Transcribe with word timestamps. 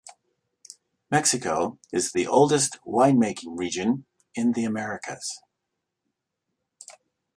Mexico 1.11 1.77
is 1.93 2.11
the 2.11 2.25
oldest 2.25 2.79
wine-making 2.83 3.55
region 3.55 4.07
in 4.33 4.53
the 4.53 4.63
Americas. 4.65 5.43